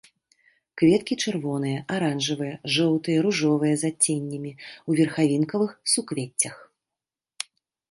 Кветкі 0.81 1.13
чырвоныя, 1.25 1.83
аранжавыя, 1.95 2.55
жоўтыя, 2.77 3.17
ружовыя 3.27 3.75
з 3.83 3.93
адценнямі, 3.93 4.51
у 4.89 4.99
верхавінкавых 5.03 5.71
суквеццях. 5.97 6.55